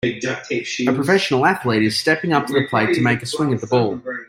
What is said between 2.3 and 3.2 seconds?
up to the plate to